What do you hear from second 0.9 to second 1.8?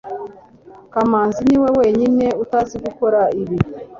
kamanzi niwe